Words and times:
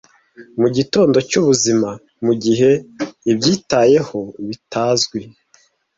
Mugitondo 0.61 1.17
cyubuzima, 1.29 1.89
mugihe 2.25 2.71
ibyitayeho 3.31 4.19
bitazwi, 4.47 5.19